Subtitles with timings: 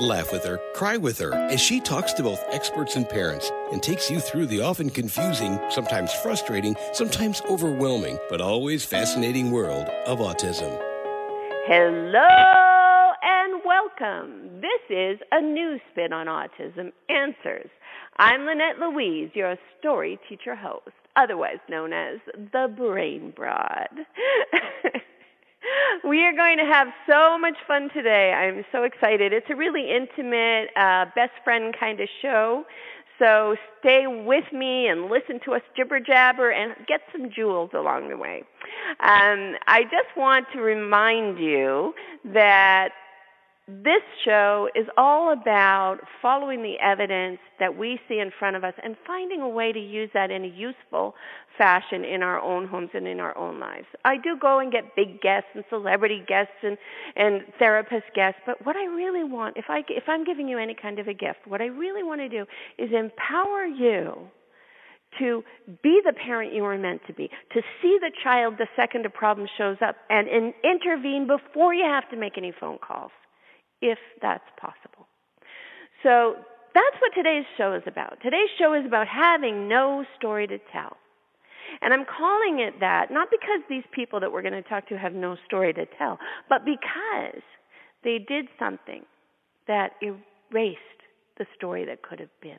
[0.00, 3.82] Laugh with her, cry with her, as she talks to both experts and parents and
[3.82, 10.18] takes you through the often confusing, sometimes frustrating, sometimes overwhelming, but always fascinating world of
[10.18, 10.80] autism.
[11.66, 14.62] Hello and welcome.
[14.62, 17.68] This is a new spin on autism answers.
[18.16, 23.90] I'm Lynette Louise, your story teacher host, otherwise known as the Brain Broad.
[26.08, 28.32] we are going to have so much fun today.
[28.32, 29.32] I'm so excited.
[29.32, 32.64] It's a really intimate, uh, best friend kind of show.
[33.18, 38.08] So stay with me and listen to us jibber jabber and get some jewels along
[38.08, 38.42] the way.
[39.00, 41.94] Um, I just want to remind you
[42.32, 42.90] that
[43.68, 48.74] this show is all about following the evidence that we see in front of us
[48.82, 51.14] and finding a way to use that in a useful
[51.56, 53.86] fashion in our own homes and in our own lives.
[54.04, 56.76] I do go and get big guests and celebrity guests and
[57.14, 60.74] and therapist guests, but what I really want, if I if I'm giving you any
[60.74, 62.44] kind of a gift, what I really want to do
[62.78, 64.26] is empower you
[65.20, 65.44] to
[65.82, 69.10] be the parent you were meant to be, to see the child the second a
[69.10, 73.12] problem shows up and in, intervene before you have to make any phone calls
[73.82, 75.06] if that's possible.
[76.02, 76.36] So
[76.74, 78.18] that's what today's show is about.
[78.22, 80.96] Today's show is about having no story to tell.
[81.80, 84.98] And I'm calling it that not because these people that we're going to talk to
[84.98, 87.42] have no story to tell, but because
[88.04, 89.02] they did something
[89.68, 90.80] that erased
[91.38, 92.58] the story that could have been.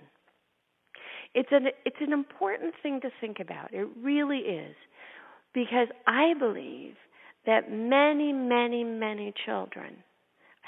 [1.35, 3.73] It's an, it's an important thing to think about.
[3.73, 4.75] It really is.
[5.53, 6.95] Because I believe
[7.45, 9.97] that many, many, many children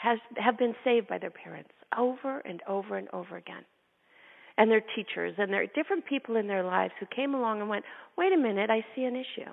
[0.06, 3.66] has, have been saved by their parents over and over and over again.
[4.58, 7.70] And their teachers, and there are different people in their lives who came along and
[7.70, 7.84] went,
[8.18, 9.52] wait a minute, I see an issue.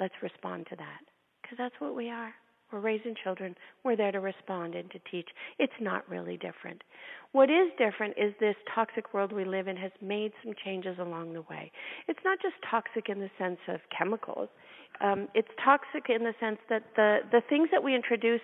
[0.00, 1.00] Let's respond to that.
[1.42, 2.32] Because that's what we are.
[2.72, 3.54] We're raising children.
[3.84, 5.28] We're there to respond and to teach.
[5.58, 6.82] It's not really different.
[7.32, 11.34] What is different is this toxic world we live in has made some changes along
[11.34, 11.70] the way.
[12.08, 14.48] It's not just toxic in the sense of chemicals
[15.00, 18.40] um, it's toxic in the sense that the the things that we introduce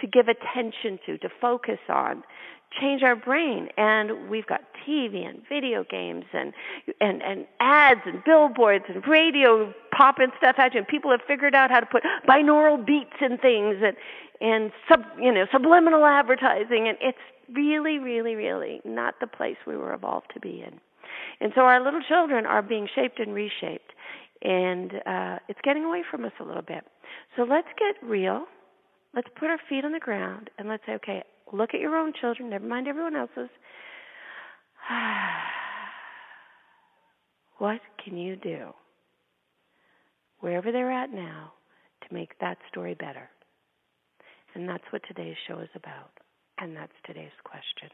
[0.00, 2.22] to give attention to, to focus on,
[2.80, 3.68] change our brain.
[3.76, 6.52] And we've got TV and video games and
[7.00, 10.78] and and ads and billboards and radio popping stuff at you.
[10.78, 13.96] And people have figured out how to put binaural beats and things and
[14.40, 16.88] and sub you know subliminal advertising.
[16.88, 17.18] And it's
[17.52, 20.80] really, really, really not the place we were evolved to be in.
[21.40, 23.92] And so our little children are being shaped and reshaped
[24.42, 26.84] and uh, it's getting away from us a little bit.
[27.36, 28.46] So let's get real.
[29.14, 31.22] Let's put our feet on the ground and let's say, okay,
[31.52, 33.50] look at your own children, never mind everyone else's.
[37.58, 38.72] what can you do,
[40.40, 41.52] wherever they're at now,
[42.08, 43.28] to make that story better?
[44.54, 46.10] And that's what today's show is about.
[46.58, 47.90] And that's today's question.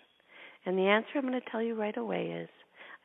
[0.67, 2.49] And the answer I'm going to tell you right away is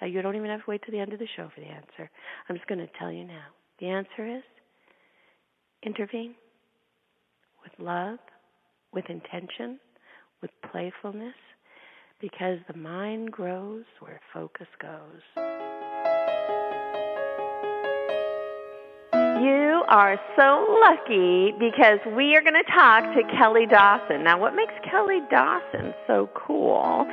[0.03, 1.67] uh, you don't even have to wait to the end of the show for the
[1.67, 2.09] answer.
[2.49, 3.45] I'm just going to tell you now.
[3.79, 4.43] The answer is
[5.83, 6.35] intervene
[7.63, 8.19] with love,
[8.93, 9.79] with intention,
[10.41, 11.35] with playfulness,
[12.19, 15.21] because the mind grows where focus goes.
[19.43, 24.23] You are so lucky because we are going to talk to Kelley Dawson.
[24.23, 27.05] Now, what makes Kelley Dawson so cool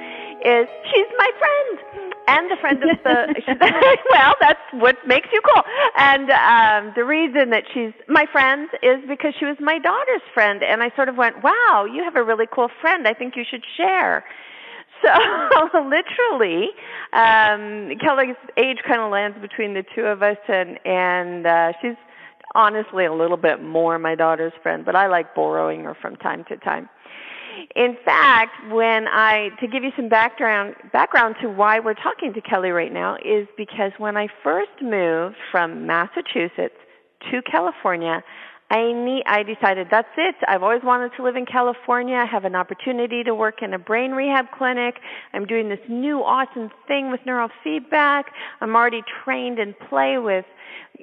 [0.44, 2.14] is she's my friend.
[2.28, 3.34] And the friend of the
[4.10, 5.62] well that's what makes you cool.
[5.96, 10.62] And um the reason that she's my friend is because she was my daughter's friend.
[10.62, 13.06] And i sort of went wow you have a really cool friend.
[13.08, 14.24] I think you should share.
[15.02, 15.10] So
[15.74, 16.70] literally
[17.12, 20.38] um kelley's age kind of lands between the two of us.
[20.48, 21.96] And and uh she's
[22.54, 24.84] honestly a little bit more my daughter's friend.
[24.84, 26.88] But i like borrowing her from time to time
[27.76, 32.40] in fact, when I to give you some background background to why we're talking to
[32.40, 36.74] Kelley right now is because when I first moved from Massachusetts
[37.30, 38.22] to California,
[38.70, 40.36] I need, I decided that's it.
[40.46, 42.14] I've always wanted to live in California.
[42.14, 45.00] I have an opportunity to work in a brain rehab clinic.
[45.32, 48.24] I'm doing this new awesome thing with neurofeedback.
[48.60, 50.44] I'm already trained in play with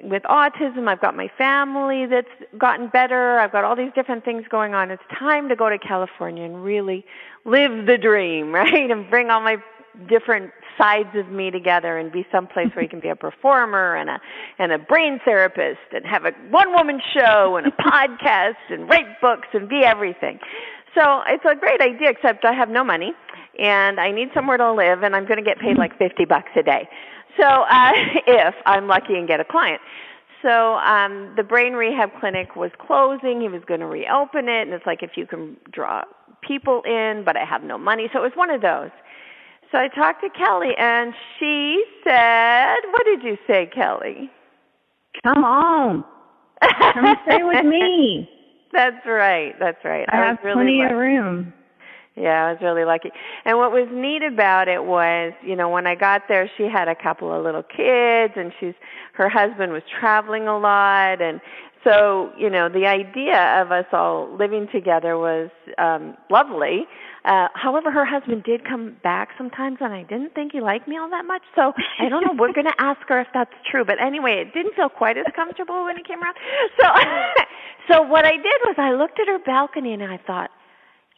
[0.02, 0.88] with autism.
[0.88, 3.38] I've got my family that's gotten better.
[3.38, 4.90] I've got all these different things going on.
[4.90, 7.04] It's time to go to California and really
[7.44, 8.90] live the dream, right?
[8.90, 9.56] And bring all my
[10.06, 14.08] different sides of me together and be someplace where you can be a performer and
[14.08, 14.20] a
[14.58, 19.20] and a brain therapist and have a one woman show and a podcast and write
[19.20, 20.38] books and be everything.
[20.94, 23.12] So it's a great idea except I have no money
[23.58, 26.50] and I need somewhere to live and I'm going to get paid like 50 bucks
[26.56, 26.88] a day.
[27.38, 27.92] So uh
[28.26, 29.80] if I'm lucky and get a client.
[30.42, 34.72] So um the brain rehab clinic was closing, he was going to reopen it and
[34.72, 36.04] it's like if you can draw
[36.40, 38.08] people in but I have no money.
[38.12, 38.90] So it was one of those.
[39.70, 44.30] So I talked to Kelley, and she said, "What did you say, Kelley?"
[45.22, 46.04] Come on,
[46.62, 48.30] come stay with me.
[48.72, 49.54] That's right.
[49.58, 50.06] That's right.
[50.10, 50.92] I, I have really plenty lucky.
[50.92, 51.52] of room.
[52.16, 53.10] Yeah, I was really lucky.
[53.44, 56.88] And what was neat about it was, you know, when I got there, she had
[56.88, 58.74] a couple of little kids, and she's
[59.12, 61.40] her husband was traveling a lot, and
[61.84, 66.86] so you know, the idea of us all living together was um lovely
[67.24, 70.96] uh, however, her husband did come back sometimes, and I didn't think he liked me
[70.96, 71.42] all that much.
[71.54, 72.34] So I don't know.
[72.38, 73.84] We're going to ask her if that's true.
[73.84, 76.36] But anyway, it didn't feel quite as comfortable when he came around.
[76.80, 76.86] So,
[77.90, 80.50] so what I did was I looked at her balcony and I thought,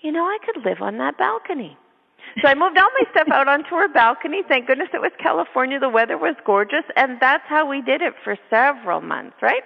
[0.03, 1.77] you know, I could live on that balcony.
[2.43, 4.43] So I moved all my stuff out onto her balcony.
[4.49, 5.79] Thank goodness it was California.
[5.79, 9.63] The weather was gorgeous, and that's how we did it for several months, right?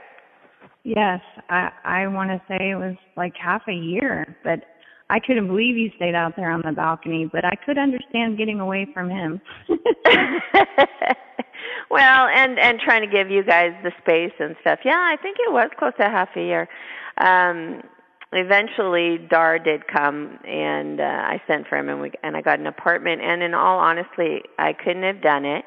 [0.83, 4.65] Yes, I I want to say it was like half a year, but
[5.11, 8.61] I couldn't believe you stayed out there on the balcony, but I could understand getting
[8.61, 9.41] away from him.
[11.91, 14.81] well, and and trying to give you guys the space and stuff.
[14.85, 16.69] Yeah, I think it was close to half a year.
[17.19, 17.83] Um
[18.33, 22.59] eventually Dar did come and uh, I sent for him and we and I got
[22.59, 25.65] an apartment and in all honesty, I couldn't have done it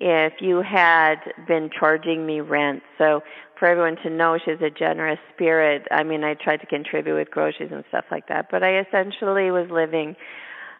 [0.00, 1.16] if you had
[1.46, 2.82] been charging me rent.
[2.98, 3.22] So
[3.62, 5.86] for everyone to know she's a generous spirit.
[5.92, 9.52] I mean, I tried to contribute with groceries and stuff like that, but I essentially
[9.52, 10.16] was living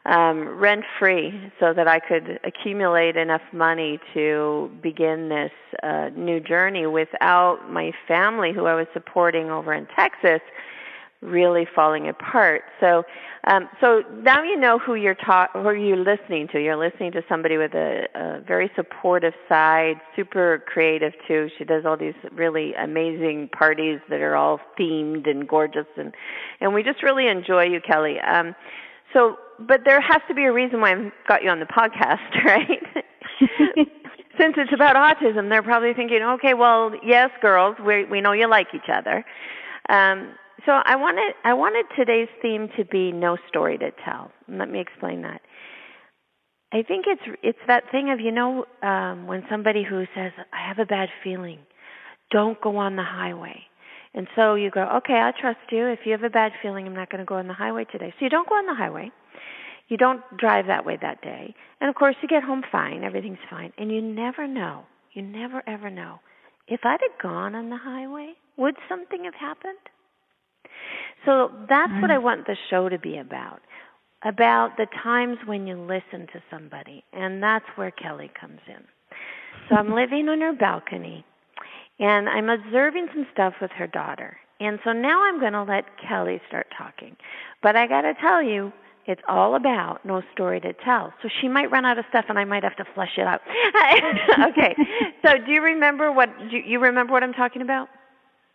[0.04, 5.52] um rent free so that I could accumulate enough money to begin this
[5.84, 10.40] uh new journey without my family who I was supporting over in Texas
[11.22, 12.62] really falling apart.
[12.80, 13.04] So
[13.44, 16.62] um, so now you know who you're ta- who you're listening to.
[16.62, 21.48] You're listening to somebody with a, a very supportive side, super creative too.
[21.58, 26.14] She does all these really amazing parties that are all themed and gorgeous, and
[26.60, 28.20] and we just really enjoy you, Kelley.
[28.20, 28.54] Um,
[29.12, 32.44] so, but there has to be a reason why I've got you on the podcast,
[32.44, 32.82] right?
[34.38, 38.48] Since it's about autism, they're probably thinking, okay, well, yes, girls, we we know you
[38.48, 39.24] like each other.
[39.88, 40.34] Um,
[40.66, 44.30] so I wanted I wanted today's theme to be no story to tell.
[44.48, 45.40] Let me explain that.
[46.72, 50.66] I think it's it's that thing of you know um when somebody who says I
[50.66, 51.58] have a bad feeling,
[52.30, 53.62] don't go on the highway.
[54.14, 55.86] And so you go, okay, I trust you.
[55.86, 58.12] If you have a bad feeling, I'm not going to go on the highway today.
[58.18, 59.10] So you don't go on the highway.
[59.88, 61.54] You don't drive that way that day.
[61.80, 63.04] And of course, you get home fine.
[63.04, 63.72] Everything's fine.
[63.78, 64.82] And you never know.
[65.12, 66.20] You never ever know.
[66.68, 69.78] If I'd have gone on the highway, would something have happened?
[71.24, 72.24] So that's what I mm-hmm.
[72.24, 73.60] want the show to be about.
[74.24, 77.04] About the times when you listen to somebody.
[77.12, 78.82] And that's where Kelley comes in.
[79.68, 81.24] So I'm living on her balcony
[81.98, 84.36] and I'm observing some stuff with her daughter.
[84.60, 87.16] And so now I'm going to let Kelley start talking.
[87.62, 88.72] But I got to tell you,
[89.06, 91.12] it's all about no story to tell.
[91.22, 93.40] So she might run out of stuff and I might have to flush it out.
[94.50, 94.76] okay.
[95.24, 97.88] So do you remember what do you remember what I'm talking about?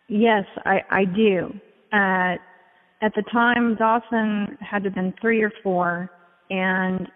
[0.08, 1.54] Yes, I I do.
[1.92, 2.36] Uh
[3.00, 6.10] at the time Dawson had to been 3 or 4
[6.50, 7.08] and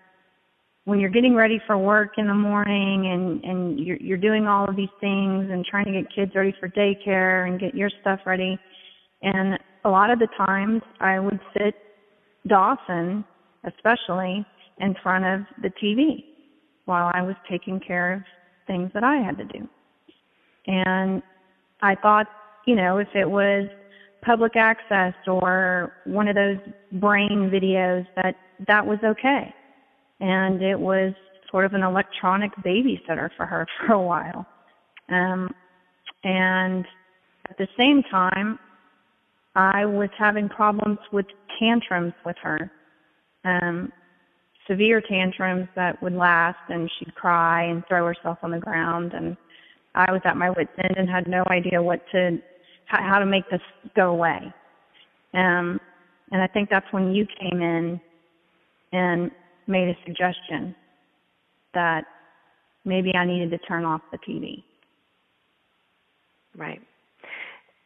[0.85, 4.69] when you're getting ready for work in the morning and and you're you're doing all
[4.69, 8.21] of these things and trying to get kids ready for daycare and get your stuff
[8.27, 8.59] ready
[9.23, 11.75] and a lot of the times I would sit
[12.47, 13.25] Dawson
[13.65, 14.45] especially
[14.79, 16.25] in front of the TV
[16.85, 18.23] while I was taking care of
[18.67, 19.69] things that I had to do.
[20.67, 21.23] And
[21.81, 22.27] I thought,
[22.67, 23.69] you know, if it was
[24.23, 26.59] public access or one of those
[26.93, 28.37] brain videos that
[28.67, 29.53] that was okay.
[30.21, 31.13] And it was
[31.51, 34.47] sort of an electronic babysitter for her for a while.
[35.09, 35.53] Um
[36.25, 36.87] and
[37.51, 38.59] at the same time
[39.55, 41.27] I was having problems with
[41.59, 42.71] tantrums with her.
[43.45, 43.93] Um
[44.69, 49.37] severe tantrums that would last and she'd cry and throw herself on the ground and
[49.95, 52.39] I was at my wit's end and had no idea what to
[52.87, 53.61] how to make this
[53.97, 54.53] go away.
[55.35, 55.81] Um,
[56.31, 58.01] and I think that's when you came in
[58.93, 59.31] and
[59.67, 60.75] made a suggestion
[61.75, 62.05] that
[62.85, 64.63] maybe I needed to turn off the TV.
[66.57, 66.83] Right.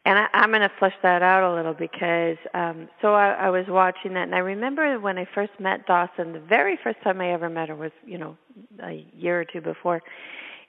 [0.04, 3.50] and I, I'm going to flesh that out a little because um so I, I
[3.50, 7.20] was watching that, and I remember when I first met Dawson, the very first time
[7.20, 8.36] I ever met her was you know
[8.82, 10.02] a year or two before,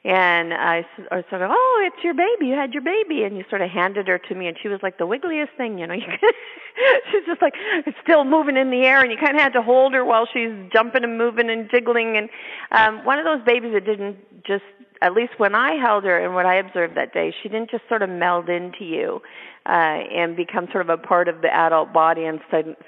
[0.08, 2.48] and I, was sort of, oh, it's your baby.
[2.48, 4.80] You had your baby, and you sort of handed her to me, and she was
[4.82, 5.96] like the wiggliest thing, you know.
[7.12, 7.54] she's just like
[7.86, 10.26] it's still moving in the air, and you kind of had to hold her while
[10.32, 12.16] she's jumping and moving and jiggling.
[12.16, 12.30] And
[12.72, 14.64] um, one of those babies that didn't just
[15.02, 17.84] at least when I held her and what I observed that day, she didn't just
[17.88, 19.22] sort of meld into you
[19.68, 22.40] uh, and become sort of a part of the adult body and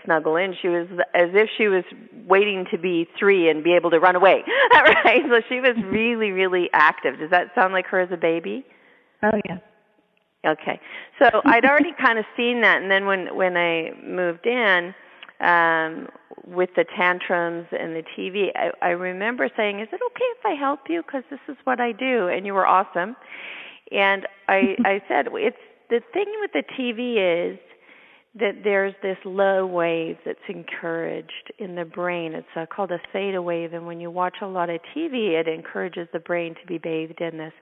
[0.05, 0.55] snuggle in.
[0.62, 1.83] She was as if she was
[2.25, 4.43] waiting to be three and be able to run away.
[4.74, 5.21] right?
[5.29, 7.19] So she was really, really active.
[7.19, 8.65] Does that sound like her as a baby?
[9.24, 9.57] Oh yeah.
[10.48, 10.79] Okay.
[11.21, 14.95] So I'd already kind of seen that, and then when when I moved in
[15.41, 16.07] um,
[16.48, 20.53] with the tantrums and the TV, I, I remember saying, "Is it okay if I
[20.53, 21.01] help you?
[21.01, 23.17] Because this is what I do." And you were awesome.
[23.91, 25.57] And I I said, "It's
[25.89, 27.60] the thing with the TV is
[28.36, 32.34] that there's this low wave that's encouraged in the brain.
[32.34, 35.48] It's uh, called a theta wave, and when you watch a lot of TV, it
[35.48, 37.53] encourages the brain to be bathed in this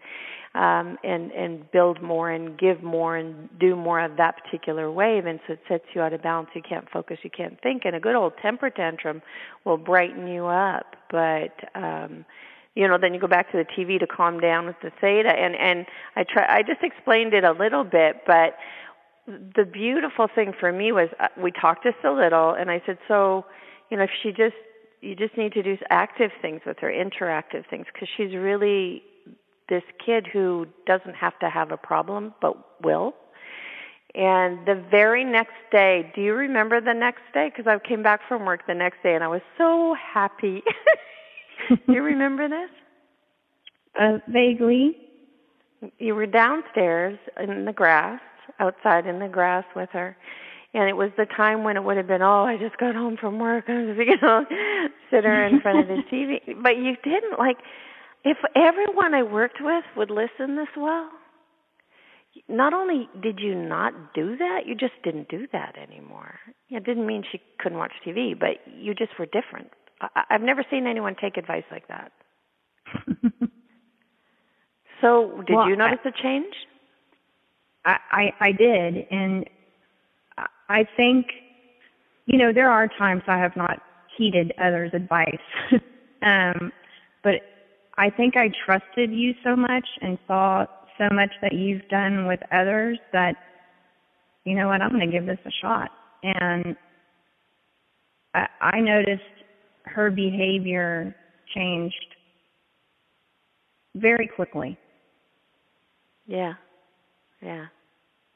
[0.56, 5.26] um, and and build more and give more and do more of that particular wave.
[5.26, 6.50] And so it sets you out of balance.
[6.54, 7.20] You can't focus.
[7.24, 7.84] You can't think.
[7.86, 9.22] And a good old temper tantrum
[9.66, 12.26] will brighten you up, but um,
[12.78, 15.30] you know then you go back to the TV to calm down with the theta.
[15.30, 16.46] And and I try.
[16.48, 18.56] I just explained it a little bit, but
[19.26, 23.00] the beautiful thing for me was uh, we talked just a little, and I said,
[23.08, 23.46] so
[23.90, 24.56] you know if she just
[25.02, 29.02] you just need to do active things with her, interactive things, because she's really
[29.70, 33.16] this kid who doesn't have to have a problem but will.
[34.14, 37.52] And the very next day, do you remember the next day?
[37.54, 40.64] Because I came back from work the next day and I was so happy.
[41.70, 42.70] do you remember this?
[44.00, 44.98] Uh, vaguely.
[46.00, 48.20] You were downstairs in the grass,
[48.60, 50.18] outside in the grass with her.
[50.74, 53.18] And it was the time when it would have been, oh, I just got home
[53.20, 53.66] from work.
[53.68, 54.46] I'm just, you know,
[55.12, 56.40] sit her in front of the TV.
[56.62, 57.58] But you didn't like
[58.24, 61.10] if everyone I worked with would listen this well,
[62.50, 66.36] not only did you not do that, you just didn't do that anymore.
[66.70, 69.72] It didn't mean she couldn't watch TV, but you just were different.
[70.02, 72.12] I, I've never seen anyone take advice like that.
[75.02, 76.54] so, did well, you notice I, a change?
[77.86, 79.46] I, I I did, and
[80.70, 81.28] I think
[82.26, 83.80] you know there are times I have not
[84.18, 85.42] heeded others' advice,
[86.22, 86.72] um,
[87.24, 87.42] but
[87.98, 90.66] I think I trusted you so much and saw
[90.98, 93.36] so much that you've done with others that,
[94.46, 95.92] you know what, I'm going to give this a shot.
[96.24, 96.76] And
[98.34, 99.24] I, I noticed
[99.94, 101.16] her behavior
[101.56, 101.96] changed
[103.96, 104.78] very quickly.
[106.26, 106.54] Yeah.
[107.42, 107.66] Yeah.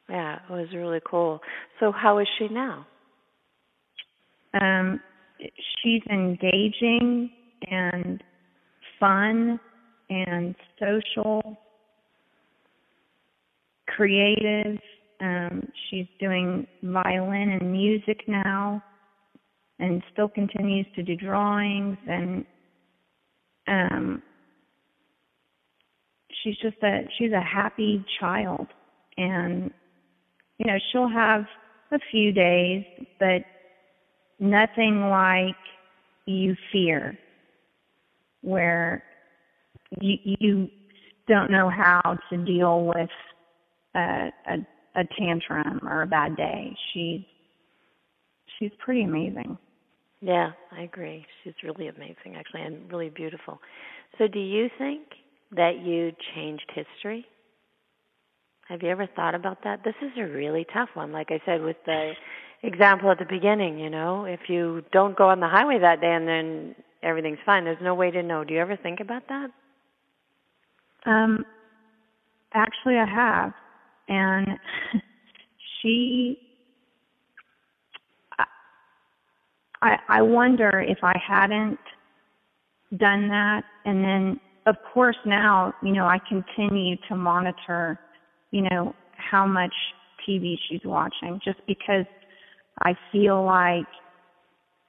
[0.09, 1.39] Yeah, it was really cool.
[1.79, 2.85] So how is she now?
[4.59, 4.99] Um
[5.81, 7.29] she's engaging
[7.69, 8.23] and
[8.99, 9.59] fun
[10.09, 11.57] and social,
[13.87, 14.77] creative.
[15.19, 18.83] Um, she's doing violin and music now,
[19.81, 21.97] and still continues to do drawings.
[22.07, 22.45] And
[23.67, 24.23] um,
[26.43, 28.67] she's just a she's a happy child,
[29.17, 29.71] and
[30.57, 31.45] you know she'll have
[31.91, 32.85] a few days,
[33.19, 33.41] but
[34.39, 35.55] nothing like
[36.25, 37.17] you fear
[38.41, 39.03] where
[39.99, 40.69] you, you
[41.27, 43.09] don't know how to deal with
[43.95, 44.57] a, a,
[44.95, 46.75] a tantrum or a bad day.
[46.93, 47.21] She's
[48.57, 49.57] she's pretty amazing.
[50.21, 51.25] Yeah, I agree.
[51.43, 53.59] She's really amazing, actually, and really beautiful.
[54.17, 55.01] So, do you think
[55.51, 57.25] that you changed history?
[58.67, 59.83] Have you ever thought about that?
[59.83, 61.11] This is a really tough one.
[61.11, 62.13] Like I said, with the
[62.63, 66.13] example at the beginning, you know, if you don't go on the highway that day
[66.13, 67.65] and then everything's fine.
[67.65, 68.43] There's no way to know.
[68.43, 69.49] Do you ever think about that?
[71.05, 71.45] Um,
[72.53, 73.53] actually, I have,
[74.07, 74.47] and
[75.81, 76.37] she.
[79.81, 81.79] I I wonder if I hadn't
[82.97, 87.99] done that, and then of course now you know I continue to monitor,
[88.51, 89.73] you know how much
[90.27, 92.05] TV she's watching, just because
[92.81, 93.87] I feel like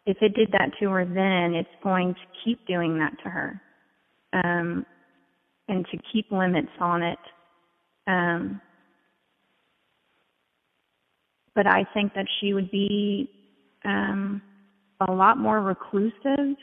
[0.06, 3.60] if it did that to her then, it's going to keep doing that to her.
[4.32, 4.86] Um,
[5.68, 7.18] and to keep limits on it.
[8.06, 8.60] Um,
[11.54, 13.30] but I think that she would be
[13.84, 14.42] um,
[15.08, 16.56] a lot more reclusive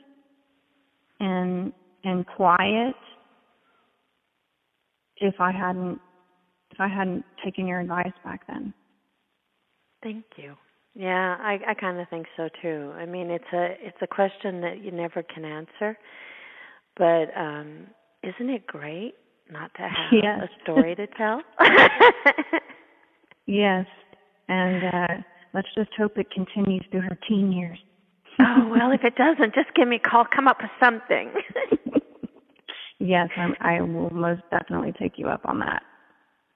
[1.19, 2.95] and and quiet
[5.17, 5.99] if I hadn't
[6.71, 8.73] if I hadn't taken your advice back then.
[10.01, 10.55] Thank you.
[10.95, 12.91] Yeah, I I kind of think so too.
[12.95, 15.97] I mean, it's a it's a question that you never can answer.
[16.97, 17.87] But um
[18.23, 19.15] isn't it great
[19.51, 20.41] not to have yes.
[20.43, 21.41] a story to tell?
[23.45, 23.85] yes.
[24.47, 27.79] And uh let's just hope it continues through her teen years.
[28.39, 30.25] Oh, well, if it doesn't, just give me a call.
[30.25, 31.31] Come up with something.
[32.99, 35.83] yes, I'm, I will most definitely take you up on that.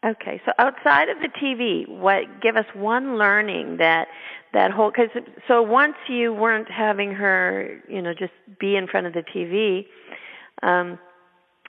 [0.05, 4.07] Okay, so outside of the TV, what give us one learning that
[4.53, 5.09] that whole because
[5.47, 9.85] so once you weren't having her, you know, just be in front of the TV,
[10.61, 10.99] um,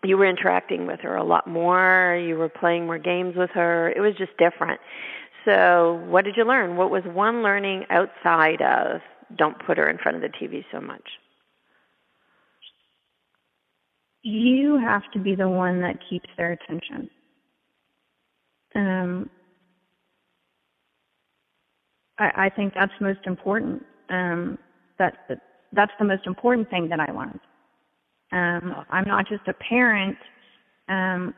[0.03, 2.17] you were interacting with her a lot more.
[2.17, 3.91] You were playing more games with her.
[3.91, 4.81] It was just different.
[5.45, 6.77] So, what did you learn?
[6.77, 9.01] What was one learning outside of
[9.37, 11.03] don't put her in front of the TV so much?
[14.23, 17.11] You have to be the one that keeps their attention
[18.75, 19.31] um,
[22.19, 23.83] I, I think that's most important.
[24.11, 24.59] Um,
[24.99, 25.39] that, that
[25.73, 27.41] that's the most important thing that I learned.
[28.33, 30.17] Um, I'm not just a parent.
[30.89, 31.35] Um,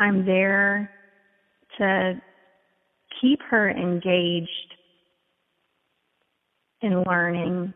[0.00, 0.90] I'm there
[1.78, 2.20] to
[3.20, 4.74] keep her engaged
[6.82, 7.72] in learning.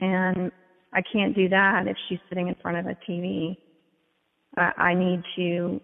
[0.00, 0.50] And
[0.92, 3.56] I can't do that if she's sitting in front of a TV.
[4.56, 5.80] I, I need to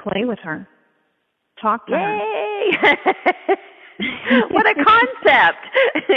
[0.00, 0.68] play with her,
[1.60, 2.70] talk to Yay!
[2.80, 3.56] her.
[4.50, 5.66] what a concept!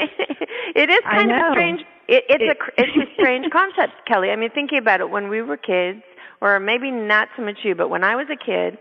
[0.75, 1.81] it is kind of strange.
[2.08, 4.31] It, it's it, a it's a strange concept, Kelley.
[4.31, 6.01] I mean, thinking about it, when we were kids,
[6.41, 8.77] or maybe not so much you, but when I was a kid,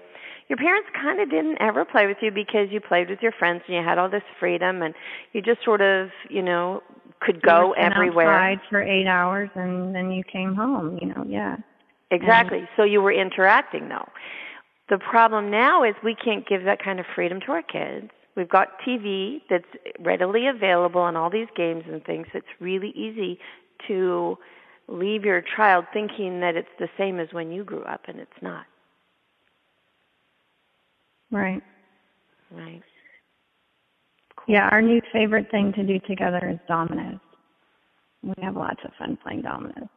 [0.48, 3.62] your parents kind of didn't ever play with you because you played with your friends
[3.66, 4.94] and you had all this freedom and
[5.32, 6.82] you just sort of, you know,
[7.20, 8.32] could go everywhere.
[8.32, 10.98] Outside for eight hours and then you came home.
[11.00, 11.56] You know, yeah.
[12.10, 12.60] Exactly.
[12.60, 14.08] And, so you were interacting though.
[14.88, 18.10] The problem now is we can't give that kind of freedom to our kids.
[18.36, 19.66] We've got TV that's
[20.00, 22.26] readily available and all these games and things.
[22.32, 23.38] It's really easy
[23.88, 24.38] to
[24.86, 28.40] leave your child thinking that it's the same as when you grew up, and it's
[28.40, 28.64] not.
[31.30, 31.62] Right.
[32.50, 32.82] Right.
[34.46, 37.20] Yeah, our new favorite thing to do together is dominoes.
[38.22, 39.88] We have lots of fun playing dominoes.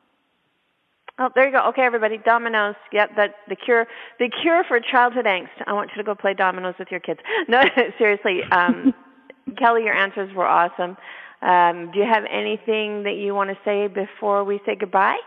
[1.20, 1.68] Oh, there you go.
[1.70, 2.76] Okay, everybody, dominoes.
[2.92, 3.88] Yep, that the cure.
[4.20, 5.50] The cure for childhood angst.
[5.68, 7.20] I want you to go play dominoes with your kids.
[7.48, 7.64] No,
[7.98, 8.94] seriously, um,
[9.58, 10.98] Kelley, your answers were awesome.
[11.42, 15.18] Um, do you have anything that you want to say before we say goodbye?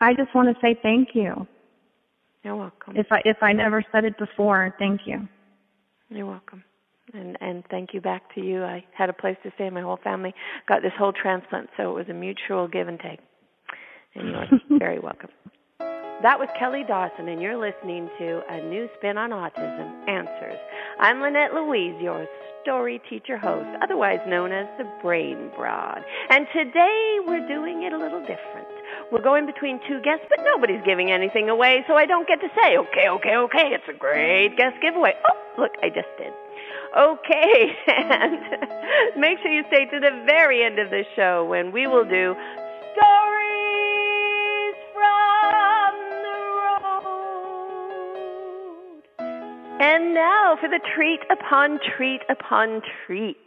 [0.00, 1.46] I just want to say thank you.
[2.44, 2.96] You're welcome.
[2.96, 5.26] If I if I never said it before, thank you.
[6.10, 6.62] You're welcome
[7.14, 8.62] and and thank you back to you.
[8.62, 9.70] I had a place to stay.
[9.70, 10.34] My whole family
[10.68, 13.20] got this whole transplant, so it was a mutual give and take.
[14.14, 15.30] And you are very welcome.
[16.22, 20.58] That was Kelley Dawson, and you're listening to a new spin on autism answers.
[21.00, 22.26] I'm Lynette Louise, your
[22.62, 26.02] story teacher host, otherwise known as the Brain Broad.
[26.30, 28.68] And today we're doing it a little different.
[29.14, 32.48] We're going between two guests, but nobody's giving anything away, so I don't get to
[32.60, 35.14] say, okay, okay, okay, it's a great guest giveaway.
[35.24, 36.32] Oh, look, I just did.
[36.98, 38.40] Okay, and
[39.16, 42.34] make sure you stay to the very end of the show when we will do
[42.98, 45.94] Stories from
[46.26, 46.98] the Road.
[49.80, 53.43] And now for the treat upon treat upon treat.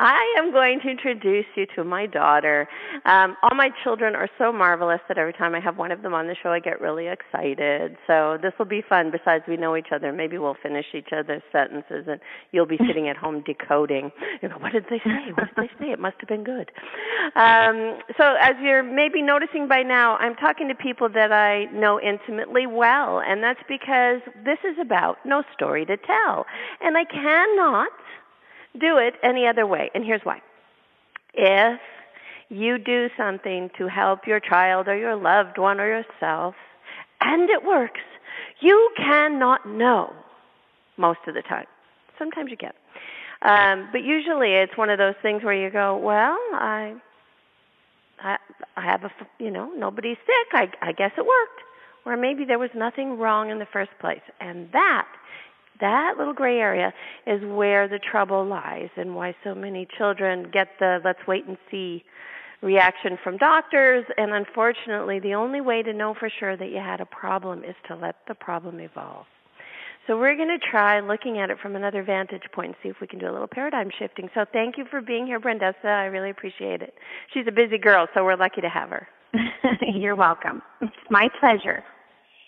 [0.00, 2.68] I am going to introduce you to my daughter.
[3.04, 6.14] Um, all my children are so marvelous that every time I have one of them
[6.14, 7.96] on the show, I get really excited.
[8.06, 9.10] So this will be fun.
[9.10, 10.12] Besides, we know each other.
[10.12, 12.20] Maybe we'll finish each other's sentences, and
[12.52, 14.12] you'll be sitting at home decoding.
[14.40, 15.32] You know, what did they say?
[15.34, 15.90] What did they say?
[15.90, 16.70] It must have been good.
[17.34, 22.00] Um, so as you're maybe noticing by now, I'm talking to people that I know
[22.00, 26.46] intimately well, and that's because this is about no story to tell,
[26.80, 27.88] and I cannot
[28.78, 29.90] do it any other way.
[29.94, 30.40] And here's why.
[31.34, 31.80] If
[32.48, 36.54] you do something to help your child or your loved one or yourself,
[37.20, 38.00] and it works,
[38.60, 40.12] you cannot know
[40.96, 41.66] most of the time.
[42.18, 42.72] Sometimes you can.
[43.42, 46.94] Um, but usually it's one of those things where you go, well, I,
[48.20, 48.36] I,
[48.76, 50.48] I have a, you know, nobody's sick.
[50.52, 51.60] I, I guess it worked.
[52.04, 54.22] Or maybe there was nothing wrong in the first place.
[54.40, 55.06] And that
[55.80, 56.92] that little gray area
[57.26, 61.56] is where the trouble lies and why so many children get the let's wait and
[61.70, 62.04] see
[62.62, 67.00] reaction from doctors and unfortunately the only way to know for sure that you had
[67.00, 69.26] a problem is to let the problem evolve.
[70.08, 72.96] So we're going to try looking at it from another vantage point and see if
[72.98, 74.30] we can do a little paradigm shifting.
[74.34, 75.84] So thank you for being here, Brandessa.
[75.84, 76.94] I really appreciate it.
[77.34, 79.06] She's a busy girl, so we're lucky to have her.
[79.82, 80.62] You're welcome.
[80.80, 81.84] It's my pleasure.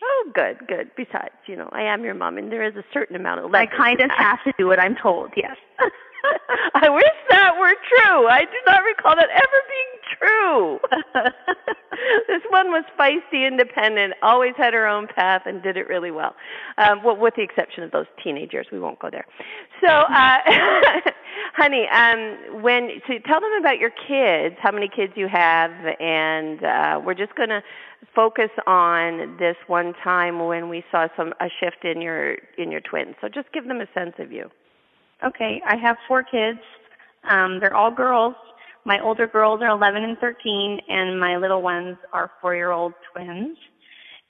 [0.03, 0.91] Oh, good, good.
[0.97, 3.55] Besides, you know, I am your mom, and there is a certain amount of.
[3.55, 5.31] I kind of have to do what I'm told.
[5.37, 5.57] Yes.
[6.75, 8.27] I wish that were true.
[8.29, 10.79] I do not recall that ever being true.
[12.29, 16.35] this one was feisty, independent, always had her own path, and did it really well.
[16.79, 19.27] Um, well, with the exception of those teenage years, we won't go there.
[19.81, 20.39] So, uh,
[21.55, 26.63] honey, um, when so tell them about your kids, how many kids you have, and
[26.65, 27.63] uh, we're just going to
[28.15, 32.81] focus on this one time when we saw some a shift in your in your
[32.81, 33.15] twins.
[33.21, 34.51] So, just give them a sense of you.
[35.25, 36.61] Okay, I have four kids.
[37.29, 38.35] Um, they're all girls.
[38.85, 43.59] My older girls are 11 and 13, and my little ones are four-year-old twins.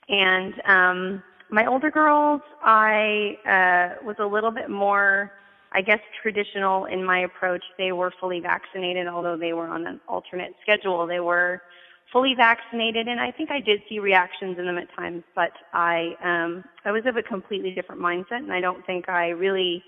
[0.09, 5.31] And um, my older girls, I uh, was a little bit more,
[5.71, 7.63] I guess, traditional in my approach.
[7.77, 11.07] They were fully vaccinated, although they were on an alternate schedule.
[11.07, 11.61] They were
[12.11, 15.23] fully vaccinated, and I think I did see reactions in them at times.
[15.35, 19.29] But I, um, I was of a completely different mindset, and I don't think I
[19.29, 19.83] really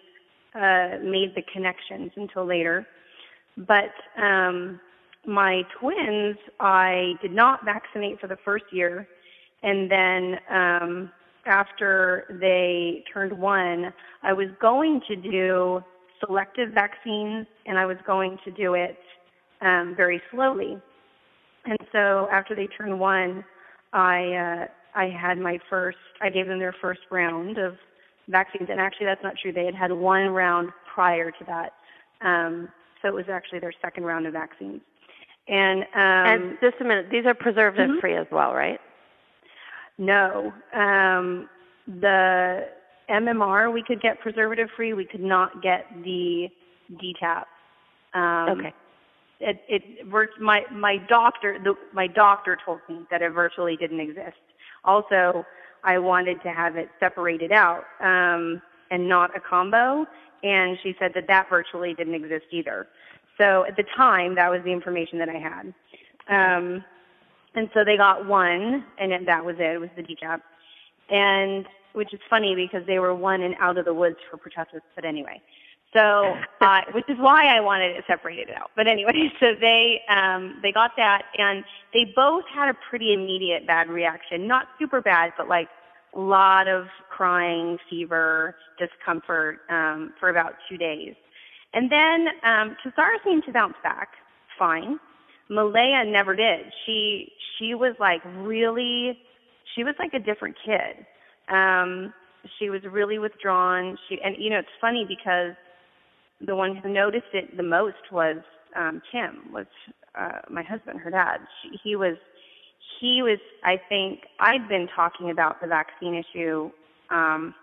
[0.55, 2.88] uh, made the connections until later.
[3.57, 4.79] But um,
[5.25, 9.07] my twins, I did not vaccinate for the first year,
[9.62, 11.12] and then um,
[11.45, 15.83] after they turned one, I was going to do
[16.25, 18.97] selective vaccines, and I was going to do it
[19.62, 20.77] um, very slowly.
[21.65, 23.43] And so after they turned one,
[23.93, 25.97] I uh, I had my first.
[26.21, 27.78] I gave them their first round of
[28.28, 29.52] vaccines, and actually that's not true.
[29.52, 31.73] They had had one round prior to that,
[32.21, 32.69] um,
[33.02, 34.82] so it was actually their second round of vaccines.
[35.47, 37.99] And um, and just a minute, these are preservative mm-hmm.
[37.99, 38.80] free as well, right?
[39.97, 41.49] No, um,
[41.88, 42.67] the
[43.10, 44.93] MMR we could get preservative free.
[44.93, 46.49] We could not get the
[46.91, 47.43] DTaP.
[48.13, 48.73] Um, okay.
[49.39, 54.38] It, it my my doctor the, my doctor told me that it virtually didn't exist.
[54.86, 55.46] Also,
[55.84, 60.06] I wanted to have it separated out um, and not a combo.
[60.43, 62.88] And she said that that virtually didn't exist either.
[63.38, 65.74] So at the time, that was the information that I had.
[66.28, 66.84] Um,
[67.56, 69.76] and so they got one, and it, that was it.
[69.76, 70.41] It was the DTaP.
[71.10, 74.82] And which is funny because they were one and out of the woods for pertussis.
[74.96, 75.41] But anyway,
[75.93, 78.71] so uh, which is why I wanted it separated out.
[78.75, 83.67] But anyway, so they um, they got that, and they both had a pretty immediate
[83.67, 84.47] bad reaction.
[84.47, 85.69] Not super bad, but like
[86.15, 91.15] a lot of crying, fever, discomfort um, for about two days.
[91.73, 94.10] And then um, Tazara seemed to bounce back
[94.58, 94.99] fine.
[95.49, 96.65] Malaya never did.
[96.86, 99.17] She she was like really,
[99.75, 101.06] she was like a different kid.
[101.49, 102.13] Um,
[102.60, 103.97] she was really withdrawn.
[104.08, 105.56] She and you know it's funny because
[106.45, 108.38] the one who noticed it the most was
[108.75, 109.65] um, Tim, was
[110.15, 111.38] uh, my husband, her dad.
[111.62, 112.17] She, he was
[112.99, 116.71] he was, I think, I'd been talking about the vaccine issue
[117.10, 117.53] um,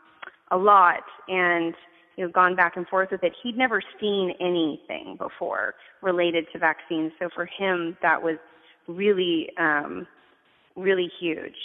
[0.50, 1.74] a lot and
[2.16, 3.32] you know gone back and forth with it.
[3.42, 8.36] He'd never seen anything before related to vaccines, so for him that was
[8.88, 10.06] really um,
[10.76, 11.56] really huge.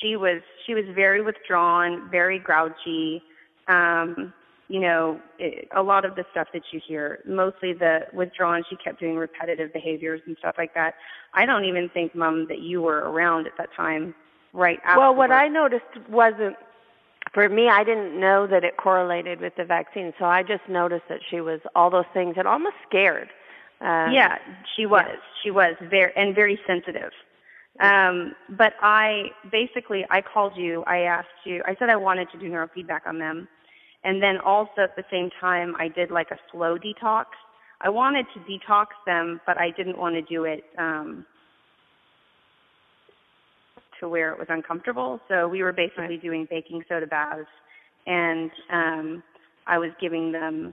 [0.00, 3.22] She was she was very withdrawn, very grouchy.
[3.68, 4.32] Um,
[4.68, 8.76] you know, it, a lot of the stuff that you hear, mostly the withdrawn, she
[8.76, 10.94] kept doing repetitive behaviors and stuff like that.
[11.34, 14.14] I don't even think, Mom, that you were around at that time,
[14.52, 15.00] right after.
[15.00, 16.56] Well, what I noticed wasn't,
[17.32, 21.04] for me, I didn't know that it correlated with the vaccine, so I just noticed
[21.08, 23.28] that she was all those things and almost scared.
[23.80, 24.38] Um, yeah,
[24.74, 25.04] she was.
[25.06, 25.16] Yeah.
[25.42, 27.12] She was very and very sensitive.
[27.78, 30.82] Um, but I basically I called you.
[30.86, 31.62] I asked you.
[31.66, 33.48] I said I wanted to do neurofeedback on them
[34.04, 37.26] and then also at the same time, I did like a slow detox.
[37.80, 41.26] I wanted to detox them, but I didn't want to do it um,
[44.00, 45.20] to where it was uncomfortable.
[45.28, 47.48] So we were basically doing baking soda baths,
[48.06, 49.22] and um,
[49.66, 50.72] I was giving them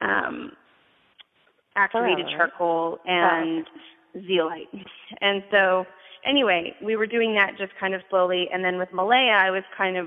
[0.00, 0.52] um,
[1.76, 2.36] activated oh.
[2.36, 3.66] charcoal and
[4.16, 4.20] oh.
[4.26, 4.68] zeolite.
[5.20, 5.84] And so,
[6.24, 8.48] anyway, we were doing that just kind of slowly.
[8.52, 10.06] And then with Malaya, I was kind of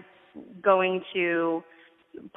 [0.61, 1.63] going to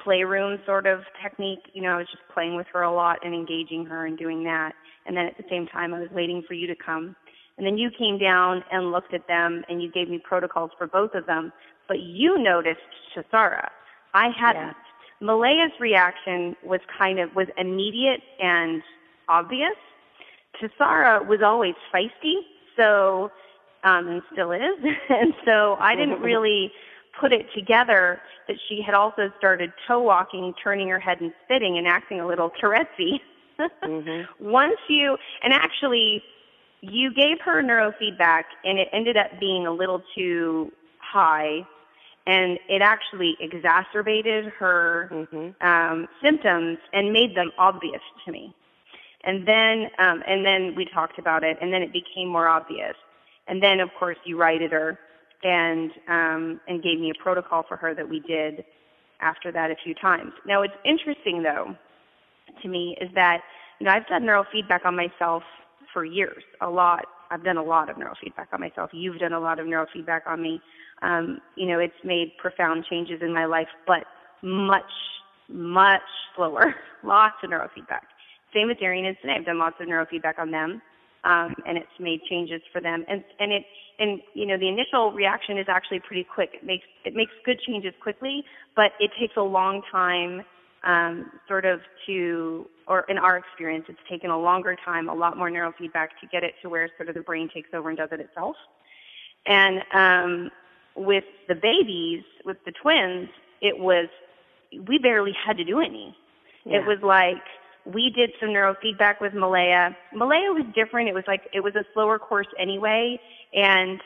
[0.02, 1.60] playroom sort of technique.
[1.72, 4.44] You know, I was just playing with her a lot and engaging her and doing
[4.44, 4.72] that.
[5.06, 7.14] And then at the same time, I was waiting for you to come.
[7.56, 10.86] And then you came down and looked at them and you gave me protocols for
[10.86, 11.52] both of them.
[11.88, 12.80] But you noticed
[13.14, 13.68] Shasara.
[14.14, 14.62] I hadn't.
[14.62, 14.72] Yeah.
[15.20, 18.82] Malaya's reaction was kind of was immediate and
[19.28, 19.76] obvious.
[20.60, 22.40] Tasara was always feisty,
[22.76, 23.30] so
[23.84, 24.60] um, and still is.
[25.08, 26.72] and so I didn't really
[27.20, 31.78] put it together that she had also started toe walking, turning her head and spitting
[31.78, 33.20] and acting a little Tourettesy.
[33.58, 34.22] mm-hmm.
[34.44, 36.22] Once you, and actually,
[36.80, 41.66] you gave her neurofeedback and it ended up being a little too high
[42.26, 45.66] and it actually exacerbated her Mm-hmm.
[45.66, 48.54] um, symptoms and made them obvious to me.
[49.24, 52.94] And then, um, and then we talked about it, and then it became more obvious.
[53.48, 54.98] And then, of course, you righted her,
[55.42, 58.64] and um, and gave me a protocol for her that we did
[59.20, 60.32] after that a few times.
[60.46, 61.74] Now, what's interesting though
[62.62, 63.40] to me is that
[63.78, 65.42] you know I've done neurofeedback on myself
[65.92, 67.06] for years, a lot.
[67.30, 68.90] I've done a lot of neurofeedback on myself.
[68.92, 70.60] You've done a lot of neurofeedback on me.
[71.02, 74.04] Um, you know, it's made profound changes in my life, but
[74.42, 74.84] much,
[75.48, 76.02] much
[76.34, 76.74] slower.
[77.02, 78.06] lots of neurofeedback.
[78.54, 79.32] Same with Darian and Sine.
[79.38, 80.80] I've done lots of neurofeedback on them,
[81.24, 83.04] um, and it's made changes for them.
[83.08, 83.64] And and it
[83.98, 86.50] and you know the initial reaction is actually pretty quick.
[86.54, 90.42] It makes it makes good changes quickly, but it takes a long time,
[90.84, 95.36] um, sort of to or in our experience, it's taken a longer time, a lot
[95.36, 98.10] more neurofeedback to get it to where sort of the brain takes over and does
[98.12, 98.54] it itself.
[99.46, 100.50] And um,
[100.94, 103.28] with the babies, with the twins,
[103.60, 104.08] it was
[104.86, 106.16] we barely had to do any.
[106.64, 106.80] Yeah.
[106.80, 107.42] It was like
[107.86, 109.96] we did some neurofeedback with Malaya.
[110.14, 111.08] Malaya was different.
[111.08, 113.18] It was like it was a slower course anyway,
[113.54, 114.00] and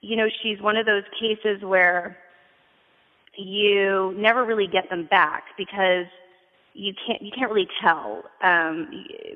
[0.00, 2.16] you know she's one of those cases where
[3.36, 6.06] you never really get them back because
[6.74, 8.88] you can't you can't really tell um,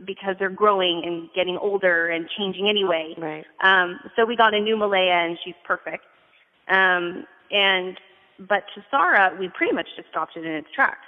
[0.06, 3.14] because they're growing and getting older and changing anyway.
[3.18, 3.44] Right.
[3.62, 6.04] Um, so we got a new Malaya and she's perfect.
[6.68, 7.98] Um, and
[8.38, 11.06] but to Sarah, we pretty much just stopped it in its tracks.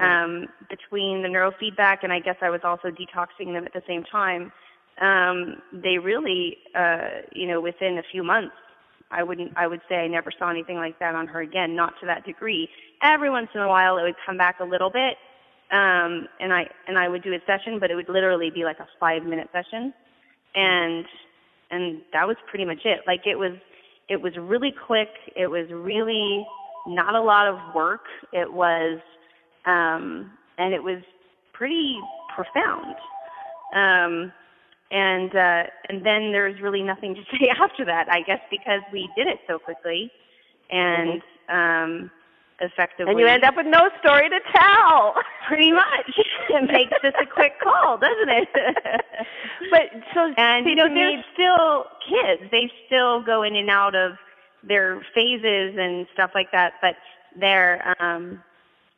[0.00, 4.02] Um, between the neurofeedback and I guess I was also detoxing them at the same
[4.04, 4.52] time,
[5.00, 8.54] um, they really, uh, you know, within a few months,
[9.10, 11.94] I wouldn't, I would say I never saw anything like that on her again, not
[12.00, 12.68] to that degree.
[13.02, 15.16] Every once in a while, it would come back a little bit,
[15.72, 18.78] um, and I and I would do a session, but it would literally be like
[18.78, 19.92] a five minute session,
[20.54, 21.04] and
[21.70, 23.00] and that was pretty much it.
[23.06, 23.52] Like it was,
[24.08, 25.10] it was really quick.
[25.36, 26.46] It was really
[26.86, 28.04] not a lot of work.
[28.32, 29.00] It was,
[29.66, 31.02] um, and it was
[31.52, 31.98] pretty
[32.34, 32.96] profound.
[33.74, 34.32] Um,
[34.90, 39.08] and uh, and then there's really nothing to say after that, I guess, because we
[39.16, 40.10] did it so quickly
[40.70, 42.10] and um,
[42.60, 43.04] effectively.
[43.04, 43.10] Mm-hmm.
[43.10, 45.14] And you end up with no story to tell.
[45.50, 46.10] pretty much.
[46.48, 48.48] it makes this a quick call, doesn't it?
[49.70, 52.50] But so and you know they're me, still kids.
[52.50, 54.12] They still go in and out of
[54.62, 56.74] their phases and stuff like that.
[56.80, 56.94] But
[57.38, 58.42] they're um,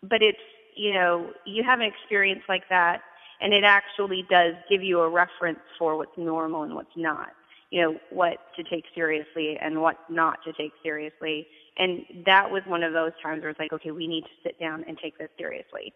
[0.03, 0.39] but it's
[0.77, 3.01] you know you have an experience like that,
[3.41, 7.31] and it actually does give you a reference for what's normal and what's not.
[7.71, 11.47] You know what to take seriously and what not to take seriously.
[11.79, 14.61] And that was one of those times where it's like, okay, we need to sit
[14.61, 15.95] down and take this seriously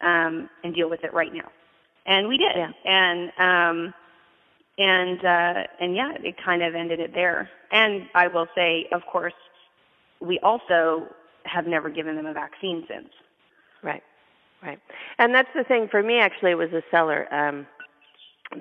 [0.00, 1.50] um, and deal with it right now.
[2.06, 2.52] And we did.
[2.56, 2.70] Yeah.
[2.84, 3.94] And um,
[4.78, 7.50] and uh, and yeah, it kind of ended it there.
[7.70, 9.34] And I will say, of course,
[10.20, 11.08] we also
[11.44, 13.08] have never given them a vaccine since.
[13.82, 14.02] Right,
[14.62, 14.78] right.
[15.18, 16.18] And that's the thing for me.
[16.18, 17.66] Actually, it was a seller um,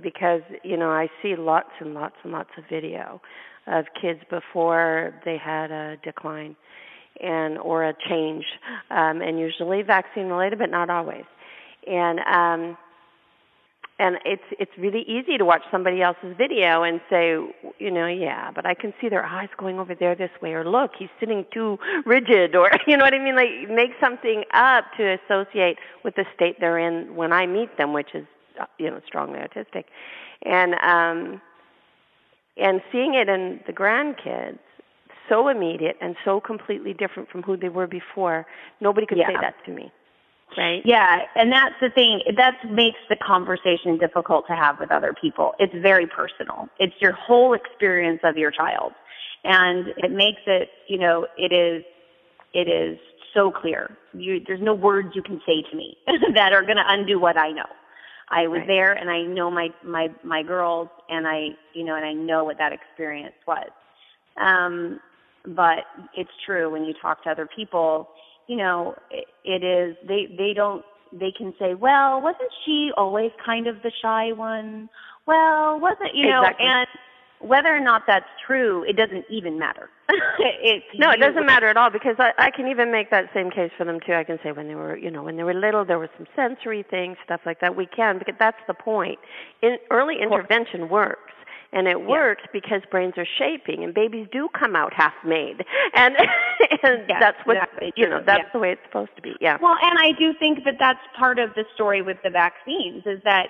[0.02, 3.22] because you know I see lots and lots and lots of video
[3.68, 6.56] of kids before they had a decline
[7.22, 8.46] and or a change,
[8.92, 11.26] um, and usually vaccine related, but not always.
[11.88, 12.78] And um,
[14.00, 17.32] and it's it's really easy to watch somebody else's video and say,
[17.80, 20.70] you know, yeah, but I can see their eyes going over there this way, or
[20.70, 23.36] look, he's sitting too rigid, or you know what I mean?
[23.36, 27.94] Like make something up to associate with the state they're in when I meet them,
[27.94, 28.26] which is
[28.60, 29.86] uh, you know strongly autistic,
[30.44, 31.42] and um,
[32.56, 34.60] and seeing it in the grandkids,
[35.28, 38.46] so immediate and so completely different from who they were before.
[38.80, 39.92] Nobody could say that to me,
[40.56, 40.86] right?
[40.86, 42.22] Yeah, and that's the thing.
[42.38, 45.54] That makes the conversation difficult to have with other people.
[45.60, 46.70] It's very personal.
[46.80, 48.94] It's your whole experience of your child,
[49.44, 50.70] and it makes it.
[50.88, 51.84] You know, it is.
[52.54, 52.98] It is
[53.34, 53.98] so clear.
[54.14, 55.98] You, there's no words you can say to me
[56.36, 57.68] that are going to undo what I know.
[58.30, 58.68] I was Right.
[58.68, 62.44] there, and I know my my my girls, and I you know, and I know
[62.44, 63.70] what that experience was.
[64.38, 65.00] Um,
[65.46, 68.10] but it's true when you talk to other people
[68.48, 70.84] you know, it, it is they they don't
[71.14, 74.90] they can say, well, wasn't she always kind of the shy one?
[75.26, 76.42] Well, wasn't you know?
[76.42, 76.66] Exactly.
[76.68, 76.88] And
[77.40, 79.90] whether or not that's true, it doesn't even matter.
[80.40, 83.52] it, No, it doesn't matter at all because I, I can even make that same
[83.52, 84.14] case for them too.
[84.14, 86.26] I can say when they were, you know, when they were little, there were some
[86.36, 87.76] sensory things, stuff like that.
[87.76, 89.20] We can because that's the point.
[89.62, 91.34] In, early intervention works,
[91.78, 95.64] and it works because brains are shaping, and babies do come out half made,
[95.94, 96.16] and
[96.82, 98.22] and Yeah, that's what exactly you know.
[98.26, 98.50] That's Yeah.
[98.52, 99.36] the way it's supposed to be.
[99.40, 99.58] Yeah.
[99.62, 103.22] Well, and I do think that that's part of the story with the vaccines is
[103.26, 103.50] that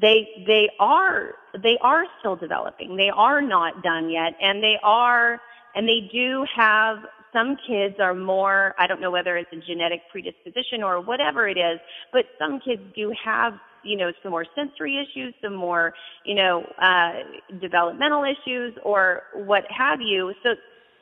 [0.00, 2.96] they they are they are still developing.
[2.96, 5.38] They are not done yet, and they are
[5.74, 10.00] and they do have some kids are more I don't know whether it's a genetic
[10.10, 11.78] predisposition or whatever it is,
[12.10, 15.92] but some kids do have you know some more sensory issues, some more
[16.24, 17.12] you know uh,
[17.60, 20.32] developmental issues or what have you.
[20.42, 20.50] So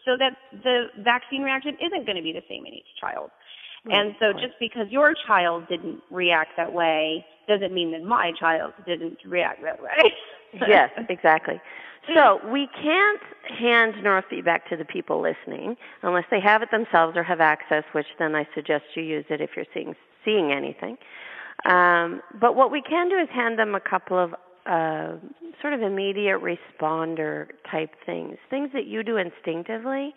[0.05, 3.31] so that the vaccine reaction isn't going to be the same in each child.
[3.91, 8.73] And so just because your child didn't react that way doesn't mean that my child
[8.87, 10.13] didn't react that way.
[10.69, 11.61] yes, exactly.
[12.15, 13.21] So we can't
[13.59, 18.07] hand neurofeedback to the people listening unless they have it themselves or have access, which
[18.19, 20.97] then I suggest you use it if you're seeing seeing anything.
[21.65, 24.35] Um, but what we can do is hand them a couple of
[24.67, 25.17] uh,
[25.61, 30.15] sort of immediate responder type things, things that you do instinctively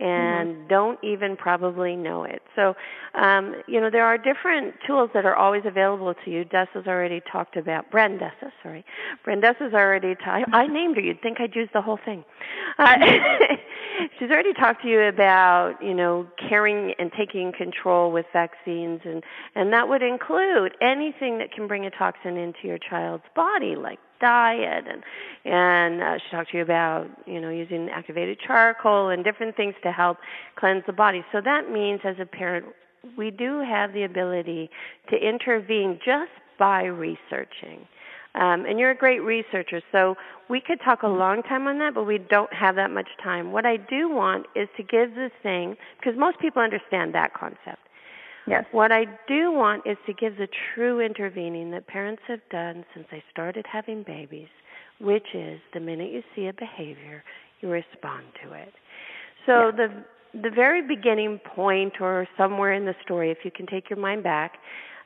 [0.00, 0.68] and mm-hmm.
[0.68, 2.42] don't even probably know it.
[2.54, 2.74] So,
[3.14, 6.44] um, you know, there are different tools that are always available to you.
[6.44, 8.84] Des has already talked about, Brandessa, sorry.
[9.26, 12.24] Brandessa's already I named her, you'd think I'd use the whole thing.
[12.78, 12.94] Uh,
[14.18, 19.22] she's already talked to you about, you know, caring and taking control with vaccines, and,
[19.54, 23.98] and that would include anything that can bring a toxin into your child's body, like
[24.20, 25.02] diet and
[25.44, 29.74] and uh, she talked to you about you know using activated charcoal and different things
[29.82, 30.18] to help
[30.56, 31.24] cleanse the body.
[31.32, 32.66] So that means as a parent
[33.16, 34.70] we do have the ability
[35.10, 37.86] to intervene just by researching
[38.38, 40.14] um, and you're a great researcher so
[40.48, 43.52] we could talk a long time on that but we don't have that much time
[43.52, 47.80] what i do want is to give this thing because most people understand that concept
[48.48, 48.64] Yes.
[48.72, 53.06] What I do want is to give the true intervening that parents have done since
[53.10, 54.48] they started having babies,
[55.00, 57.22] which is the minute you see a behavior,
[57.60, 58.72] you respond to it.
[59.46, 59.88] So the
[60.34, 64.22] the very beginning point, or somewhere in the story, if you can take your mind
[64.22, 64.58] back,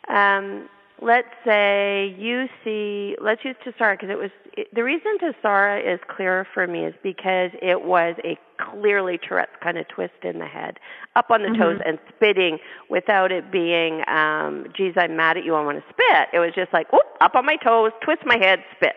[0.08, 0.68] um,
[1.02, 5.98] let's say you see, let's use Tessara because it was it, the reason Tessara is
[6.14, 10.46] clearer for me is because it was a clearly Tourette's kind of twist in the
[10.46, 10.78] head,
[11.16, 11.62] up on the mm-hmm.
[11.62, 15.84] toes and spitting without it being, um, geez, I'm mad at you, I want to
[15.90, 16.28] spit.
[16.32, 18.94] It was just like, whoop, up on my toes, twist my head, spit.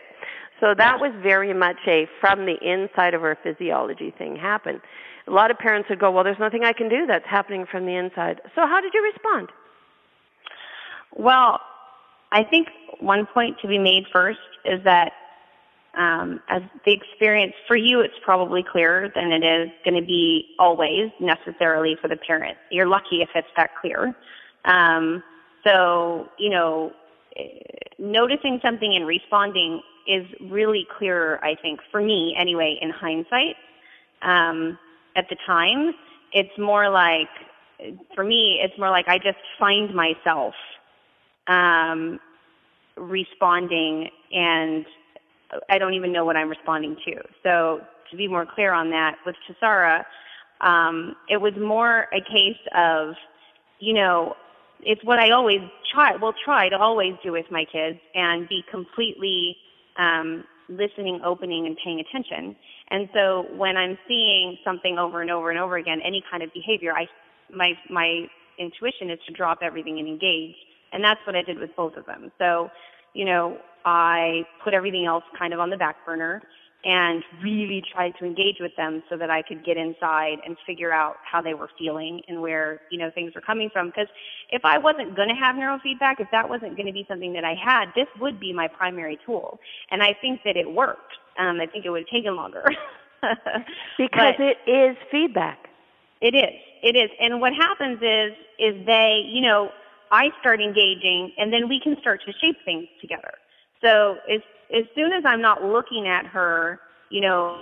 [0.61, 4.79] So that was very much a from the inside of our physiology thing happened.
[5.27, 7.85] A lot of parents would go, well, there's nothing I can do that's happening from
[7.85, 8.41] the inside.
[8.55, 9.49] So how did you respond?
[11.15, 11.59] Well,
[12.35, 12.67] I think
[12.99, 15.13] one point to be made first is that
[15.97, 20.53] um, as the experience for you, it's probably clearer than it is going to be
[20.59, 22.57] always necessarily for the parent.
[22.69, 24.13] You're lucky if it's that clear.
[24.65, 25.23] Um,
[25.65, 26.91] so, you know,
[27.97, 33.55] noticing something and responding is really clearer, I think, for me anyway, in hindsight.
[34.21, 34.77] Um,
[35.15, 35.93] at the time,
[36.33, 37.29] it's more like,
[38.13, 40.53] for me, it's more like I just find myself
[41.47, 42.19] um,
[42.97, 44.85] responding and
[45.69, 47.15] I don't even know what I'm responding to.
[47.43, 47.81] So
[48.11, 50.03] to be more clear on that, with Tessara,
[50.61, 53.15] um, it was more a case of,
[53.79, 54.35] you know,
[54.81, 58.63] it's what I always try, will try to always do with my kids and be
[58.69, 59.55] completely
[59.97, 62.55] um, listening, opening, and paying attention.
[62.89, 66.53] And so when I'm seeing something over and over and over again, any kind of
[66.53, 67.07] behavior, I
[67.53, 68.27] my my
[68.57, 70.55] intuition is to drop everything and engage
[70.95, 72.31] and that's what I did with both of them.
[72.39, 72.69] So,
[73.13, 76.41] you know, I put everything else kind of on the back burner
[76.85, 80.93] and really tried to engage with them so that I could get inside and figure
[80.93, 83.87] out how they were feeling and where, you know, things were coming from.
[83.87, 84.07] Because
[84.51, 87.43] if I wasn't going to have neurofeedback, if that wasn't going to be something that
[87.43, 89.59] I had, this would be my primary tool.
[89.91, 91.13] And I think that it worked.
[91.39, 92.63] Um, I think it would have taken longer.
[93.97, 95.67] because but it is feedback.
[96.21, 96.55] It is.
[96.83, 97.09] It is.
[97.19, 99.71] And what happens is, is they, you know,
[100.11, 103.31] I start engaging, and then we can start to shape things together.
[103.81, 104.41] So as
[104.75, 107.59] as soon as I'm not looking at her, you know,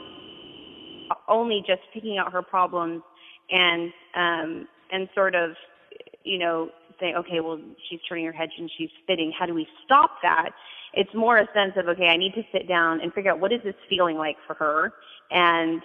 [1.28, 3.02] only just picking out her problems
[3.52, 5.52] and um, and sort of,
[6.24, 9.34] you know, say, okay, well, she's turning her head and she's spitting.
[9.38, 10.52] How do we stop that?
[10.94, 13.52] It's more a sense of, okay, I need to sit down and figure out what
[13.52, 14.94] is this feeling like for her,
[15.32, 15.82] and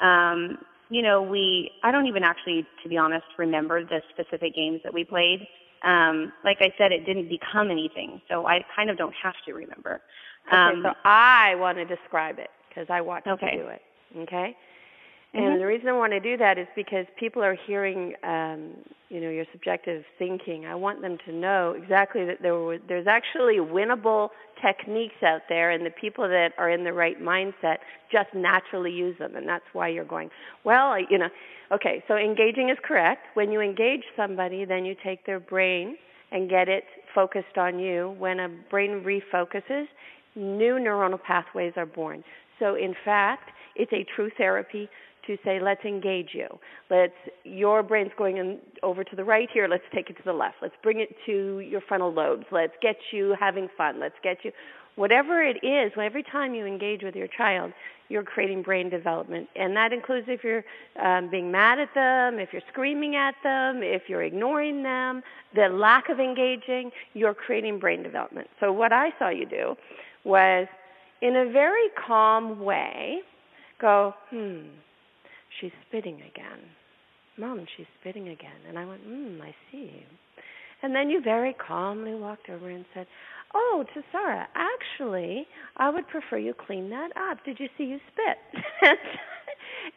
[0.00, 0.58] um,
[0.90, 4.92] you know, we I don't even actually, to be honest, remember the specific games that
[4.92, 5.46] we played
[5.84, 9.52] um, like I said, it didn't become anything, so I kind of don't have to
[9.52, 10.00] remember.
[10.50, 13.50] Um, okay, so I want to describe it because I want okay.
[13.52, 13.82] to do it.
[14.16, 14.56] Okay.
[15.34, 15.58] And mm-hmm.
[15.58, 18.70] the reason I want to do that is because people are hearing, um,
[19.10, 20.64] you know, your subjective thinking.
[20.64, 24.30] I want them to know exactly that there were, there's actually winnable
[24.64, 27.76] techniques out there, and the people that are in the right mindset
[28.10, 30.30] just naturally use them, and that's why you're going.
[30.64, 31.28] Well, you know,
[31.72, 32.02] okay.
[32.08, 33.26] So engaging is correct.
[33.34, 35.98] When you engage somebody, then you take their brain
[36.32, 38.14] and get it focused on you.
[38.18, 39.86] When a brain refocuses,
[40.34, 42.24] new neuronal pathways are born.
[42.58, 44.88] So in fact, it's a true therapy
[45.28, 46.48] to say, let's engage you.
[46.90, 47.12] Let's
[47.44, 49.68] your brain's going in, over to the right here.
[49.68, 50.56] Let's take it to the left.
[50.60, 52.46] Let's bring it to your frontal lobes.
[52.50, 54.00] Let's get you having fun.
[54.00, 54.50] Let's get you
[54.96, 55.92] whatever it is.
[55.96, 57.72] Every time you engage with your child,
[58.08, 60.64] you're creating brain development, and that includes if you're
[61.04, 65.22] um, being mad at them, if you're screaming at them, if you're ignoring them,
[65.54, 66.90] the lack of engaging.
[67.14, 68.48] You're creating brain development.
[68.60, 69.76] So what I saw you do
[70.24, 70.66] was,
[71.20, 73.20] in a very calm way,
[73.80, 74.60] go, hmm
[75.60, 76.60] she's spitting again.
[77.38, 78.60] Mom, she's spitting again.
[78.68, 80.04] And I went, hmm, I see.
[80.82, 83.06] And then you very calmly walked over and said,
[83.54, 84.02] Oh, to
[84.54, 85.46] actually,
[85.76, 87.44] I would prefer you clean that up.
[87.44, 88.62] Did you see you spit?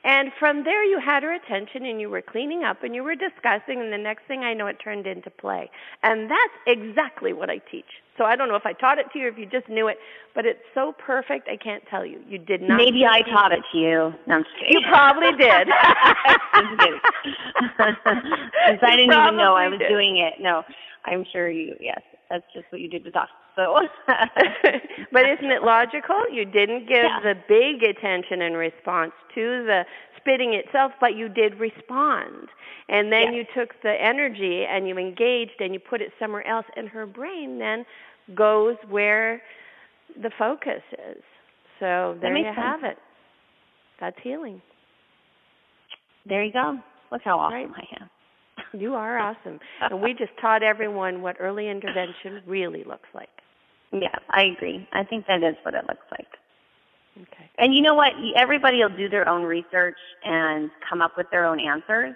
[0.04, 3.16] and from there, you had her attention and you were cleaning up and you were
[3.16, 5.70] discussing, and the next thing I know, it turned into play.
[6.04, 7.86] And that's exactly what I teach.
[8.18, 9.88] So I don't know if I taught it to you or if you just knew
[9.88, 9.98] it,
[10.36, 12.20] but it's so perfect, I can't tell you.
[12.28, 12.78] You did not.
[12.78, 14.14] Maybe I taught it to you.
[14.28, 14.74] No, I'm just kidding.
[14.74, 15.68] You probably did.
[18.68, 19.89] Since I didn't even know I was did.
[19.89, 20.42] doing it.
[20.42, 20.64] No,
[21.06, 23.30] I'm sure you, yes, that's just what you did with us.
[23.62, 23.88] So,
[25.12, 26.24] but isn't it logical?
[26.32, 27.20] You didn't give yeah.
[27.22, 29.86] the big attention and response to the
[30.18, 32.47] spitting itself, but you did respond.
[32.89, 36.66] And then you took the energy and you engaged and you put it somewhere else,
[36.76, 37.86] and her brain then
[38.36, 39.41] goes where
[40.22, 41.24] the focus is.
[41.80, 42.55] So there you sense.
[42.57, 42.97] have it.
[43.99, 44.62] That's healing.
[46.28, 46.78] There you go.
[47.12, 47.88] Look how awesome right.
[47.99, 48.09] I am.
[48.80, 49.59] You are awesome.
[49.82, 53.30] and we just taught everyone what early intervention really looks like.
[53.92, 54.88] Yeah, I agree.
[54.94, 56.28] I think that is what it looks like.
[57.18, 57.50] Okay.
[57.58, 58.14] And you know what?
[58.38, 62.16] Everybody will do their own research and come up with their own answers,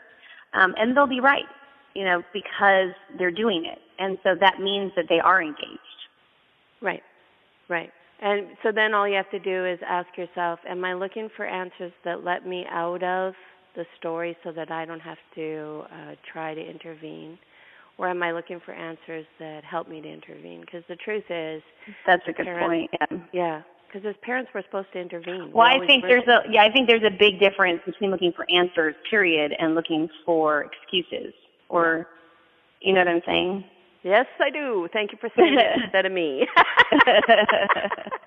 [0.54, 1.46] um, and they'll be right,
[1.94, 5.80] you know, because they're doing it, and so that means that they are engaged.
[6.82, 7.04] Right,
[7.70, 7.92] right.
[8.22, 11.46] And so then all you have to do is ask yourself, am I looking for
[11.46, 13.34] answers that let me out of
[13.76, 17.38] the story so that I don't have to uh, try to intervene?
[17.98, 20.62] Or am I looking for answers that help me to intervene?
[20.62, 21.62] Because the truth is,
[22.06, 22.92] that's a good parents, point.
[23.12, 23.18] Yeah.
[23.32, 25.52] yeah, because as parents, we're supposed to intervene.
[25.54, 28.46] Well, I think there's a yeah, I think there's a big difference between looking for
[28.54, 31.34] answers, period, and looking for excuses.
[31.70, 32.08] Or,
[32.82, 33.64] you know what I'm saying?
[34.04, 34.88] Yes, I do.
[34.94, 36.46] Thank you for saying it instead of me.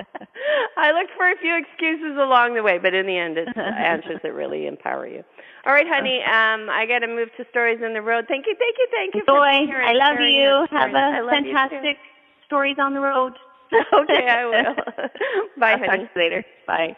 [0.79, 4.21] I looked for a few excuses along the way, but in the end, it's answers
[4.23, 5.23] that really empower you.
[5.67, 6.23] All right, honey.
[6.23, 8.27] Um, I got to move to stories on the road.
[8.29, 9.23] Thank you, thank you, thank you.
[9.27, 10.67] Joy, I love you.
[10.71, 11.99] Have a fantastic
[12.47, 13.33] stories on the road.
[13.93, 14.75] okay, I will.
[15.61, 15.89] Bye, I'll honey.
[15.89, 16.45] Talk to you later.
[16.67, 16.97] Bye.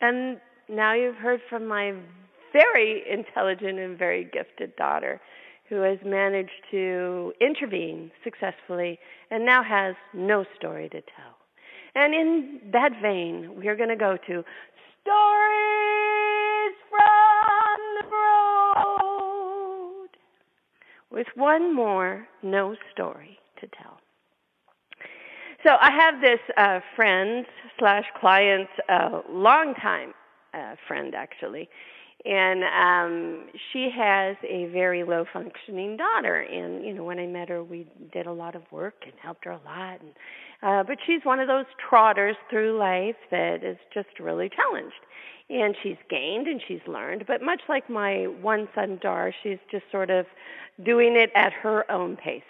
[0.00, 1.94] And now you've heard from my
[2.52, 5.20] very intelligent and very gifted daughter
[5.68, 8.98] who has managed to intervene successfully
[9.30, 11.37] and now has no story to tell.
[11.98, 14.44] And in that vein, we are going to go to
[15.02, 18.06] Stories from the
[18.86, 20.08] Road.
[21.10, 23.98] With one more no story to tell.
[25.64, 27.44] So I have this uh, friend
[27.80, 30.14] slash client, uh, long time
[30.54, 31.68] uh, friend actually,
[32.24, 36.40] and um she has a very low functioning daughter.
[36.42, 39.44] And you know when i met her we did a lot of work and helped
[39.44, 40.00] her a lot.
[40.00, 40.10] And
[40.62, 45.00] uh but she's one of those trotters through life that is just really challenged.
[45.50, 49.84] And she's gained and she's learned but much like my one son dar she's just
[49.90, 50.26] sort of
[50.84, 52.42] doing it at her own pace.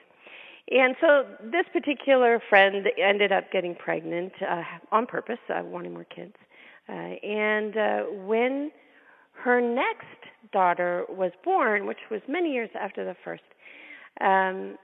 [0.70, 6.04] And so this particular friend ended up getting pregnant uh, on purpose uh, wanting more
[6.04, 6.34] kids.
[6.88, 8.70] Uh, and uh, when
[9.32, 10.06] her next
[10.52, 13.42] daughter was born, which was many years after the first,
[14.20, 14.76] um,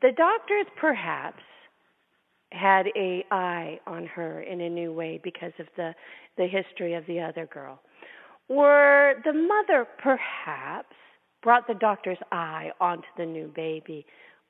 [0.00, 1.42] the doctors perhaps
[2.52, 5.94] had a eye on her in a new way because of the
[6.36, 7.80] the history of the other girl
[8.48, 10.94] or the mother perhaps
[11.42, 14.04] brought the doctor's eye onto the new baby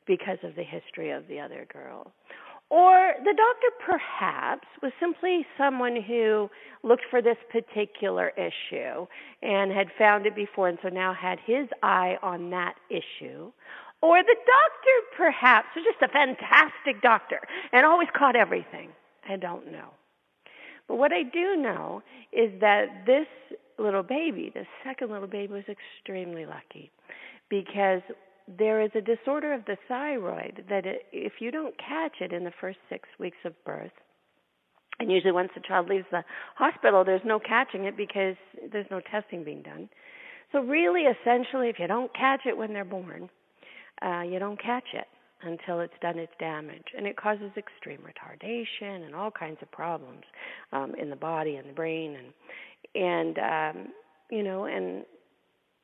[0.07, 2.13] because of the history of the other girl
[2.73, 6.49] or the doctor perhaps was simply someone who
[6.83, 9.07] looked for this particular issue
[9.43, 13.53] and had found it before and so now had his eye on that issue.
[14.03, 17.41] Or the doctor perhaps was just a fantastic doctor
[17.73, 18.91] and always caught everything.
[19.29, 19.91] I don't know.
[20.89, 23.27] But what I do know is that this
[23.79, 26.91] little baby, the second little baby, was extremely lucky
[27.49, 28.03] because
[28.49, 32.53] there is a disorder of the thyroid that if you don't catch it in the
[32.61, 33.93] first six weeks of birth,
[34.99, 36.25] and usually once the child leaves the
[36.57, 38.37] hospital, there's no catching it because
[38.73, 39.89] there's no testing being done.
[40.51, 43.31] So really, essentially, if you don't catch it when they're born,
[44.05, 45.07] uh, you don't catch it
[45.45, 50.23] until it's done its damage, and it causes extreme retardation and all kinds of problems
[50.73, 52.17] um, in the body and the brain.
[52.17, 52.33] And
[52.95, 53.93] and um,
[54.31, 55.05] you know, and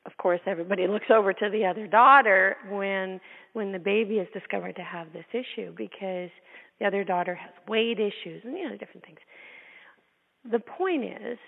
[0.07, 3.21] of course, everybody looks over to the other daughter when
[3.53, 6.31] when the baby is discovered to have this issue because
[6.79, 9.19] the other daughter has weight issues and you know different things.
[10.51, 11.39] The point is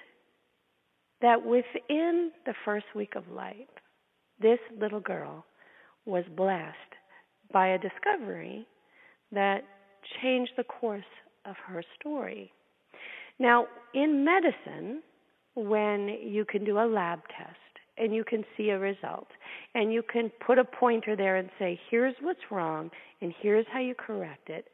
[1.22, 3.56] that within the first week of life,
[4.40, 5.44] this little girl
[6.10, 6.74] was blessed
[7.52, 8.66] by a discovery
[9.32, 9.62] that
[10.20, 11.02] changed the course
[11.46, 12.52] of her story.
[13.38, 15.02] Now, in medicine,
[15.54, 17.56] when you can do a lab test
[17.96, 19.28] and you can see a result
[19.74, 22.90] and you can put a pointer there and say, here's what's wrong
[23.22, 24.66] and here's how you correct it,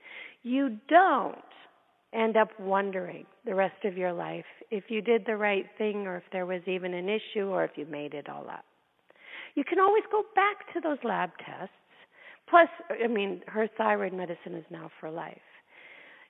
[0.43, 1.37] you don't
[2.15, 6.17] end up wondering the rest of your life if you did the right thing or
[6.17, 8.65] if there was even an issue or if you made it all up.
[9.57, 11.73] You can always go back to those lab tests.
[12.49, 12.69] Plus,
[13.03, 15.41] I mean, her thyroid medicine is now for life.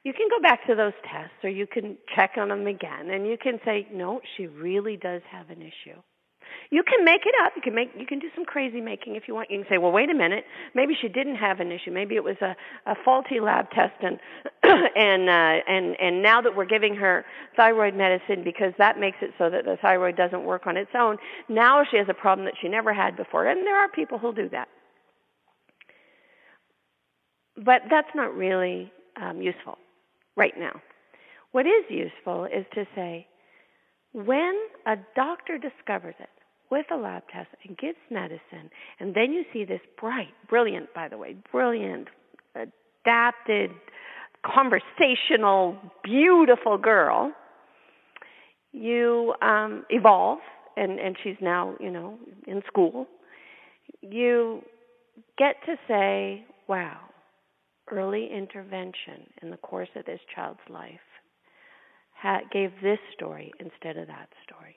[0.05, 3.27] You can go back to those tests or you can check on them again and
[3.27, 6.01] you can say, no, she really does have an issue.
[6.71, 7.53] You can make it up.
[7.55, 9.51] You can make you can do some crazy making if you want.
[9.51, 10.45] You can say, well, wait a minute,
[10.75, 11.91] maybe she didn't have an issue.
[11.91, 12.57] Maybe it was a,
[12.87, 14.19] a faulty lab test, and
[14.63, 17.25] and uh, and and now that we're giving her
[17.57, 21.19] thyroid medicine because that makes it so that the thyroid doesn't work on its own,
[21.49, 23.47] now she has a problem that she never had before.
[23.47, 24.69] And there are people who'll do that,
[27.65, 29.79] but that's not really um, useful
[30.37, 30.81] right now.
[31.53, 33.27] What is useful is to say,
[34.13, 34.55] when
[34.87, 36.29] a doctor discovers it,
[36.71, 41.09] with a lab test and gives medicine, and then you see this bright, brilliant, by
[41.09, 42.09] the way, brilliant,
[42.55, 43.71] adapted,
[44.45, 47.33] conversational, beautiful girl,
[48.73, 50.39] you um, evolve,
[50.77, 53.07] and, and she's now, you know, in school.
[54.03, 54.63] You
[55.39, 56.99] get to say, wow,
[57.91, 61.01] early intervention in the course of this child's life
[62.53, 64.77] gave this story instead of that story.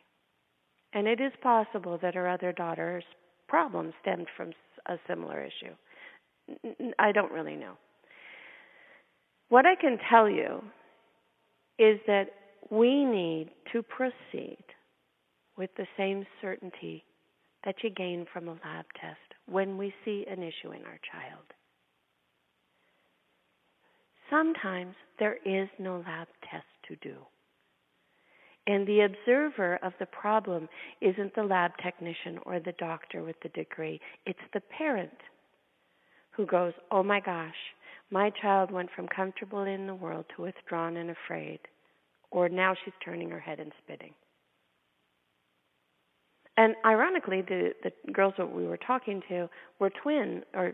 [0.93, 3.03] And it is possible that her other daughter's
[3.47, 4.51] problem stemmed from
[4.87, 5.73] a similar issue.
[6.97, 7.73] I don't really know.
[9.49, 10.63] What I can tell you
[11.77, 12.25] is that
[12.69, 14.63] we need to proceed
[15.57, 17.03] with the same certainty
[17.65, 21.45] that you gain from a lab test when we see an issue in our child.
[24.29, 27.15] Sometimes there is no lab test to do.
[28.69, 30.69] And the observer of the problem
[31.01, 35.17] isn't the lab technician or the doctor with the degree, it's the parent
[36.29, 37.55] who goes, Oh my gosh,
[38.11, 41.59] my child went from comfortable in the world to withdrawn and afraid,
[42.29, 44.13] or now she's turning her head and spitting.
[46.55, 49.49] And ironically, the the girls that we were talking to
[49.79, 50.73] were twin, or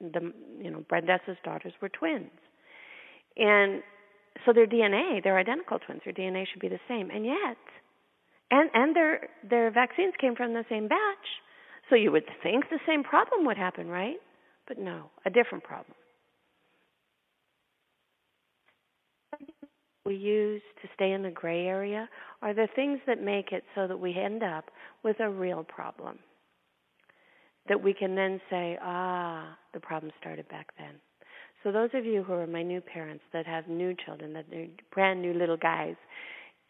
[0.00, 2.30] the you know Brenda's daughters were twins,
[3.36, 3.84] and
[4.44, 6.02] so their DNA, they're identical twins.
[6.04, 7.56] Their DNA should be the same, and yet,
[8.50, 11.26] and and their their vaccines came from the same batch.
[11.90, 14.16] So you would think the same problem would happen, right?
[14.66, 15.94] But no, a different problem.
[20.04, 22.08] We use to stay in the gray area
[22.42, 24.66] are the things that make it so that we end up
[25.02, 26.18] with a real problem.
[27.68, 30.96] That we can then say, ah, the problem started back then.
[31.64, 34.66] So those of you who are my new parents that have new children, that they're
[34.92, 35.96] brand new little guys,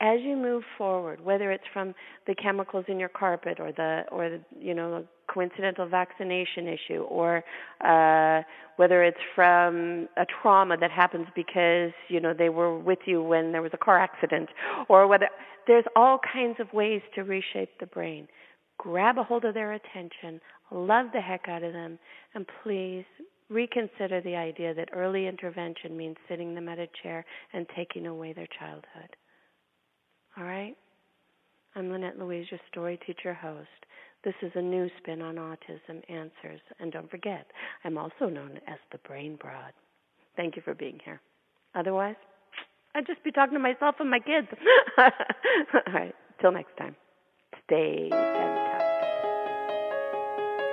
[0.00, 1.94] as you move forward, whether it's from
[2.26, 7.42] the chemicals in your carpet or the or the, you know coincidental vaccination issue, or
[7.84, 8.42] uh,
[8.76, 13.50] whether it's from a trauma that happens because you know they were with you when
[13.50, 14.48] there was a car accident,
[14.88, 15.28] or whether
[15.66, 18.28] there's all kinds of ways to reshape the brain.
[18.78, 20.40] Grab a hold of their attention,
[20.70, 21.98] love the heck out of them,
[22.34, 23.04] and please
[23.50, 28.32] reconsider the idea that early intervention means sitting them at a chair and taking away
[28.32, 29.16] their childhood.
[30.36, 30.76] All right?
[31.76, 33.68] I'm Lynette Louise, your story teacher host.
[34.24, 36.60] This is a new spin on autism answers.
[36.80, 37.46] And don't forget,
[37.84, 39.72] I'm also known as the Brain Broad.
[40.36, 41.20] Thank you for being here.
[41.74, 42.16] Otherwise,
[42.94, 44.48] I'd just be talking to myself and my kids.
[44.98, 46.96] All right, till next time.
[47.66, 48.08] Stay.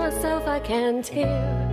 [0.00, 0.46] Myself.
[0.46, 1.69] I can't hear